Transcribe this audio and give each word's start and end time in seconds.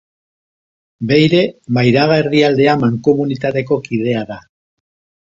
Beire, 1.09 1.41
Mairaga-Erdialdea 1.77 2.73
mankomunitateko 2.85 3.77
kidea 3.89 4.23
da. 4.31 4.39